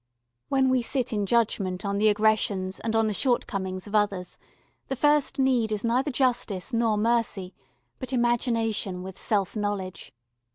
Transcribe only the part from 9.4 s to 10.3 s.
knowledge.